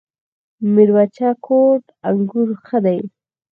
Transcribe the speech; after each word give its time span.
میربچه 0.73 1.29
کوټ 1.45 1.83
انګور 2.09 2.49
ښه 2.65 2.77
دي؟ 2.85 2.99